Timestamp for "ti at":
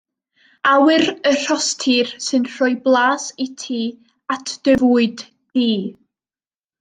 3.65-4.55